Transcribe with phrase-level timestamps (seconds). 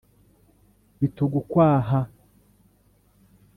[0.99, 1.99] bitugukwaha.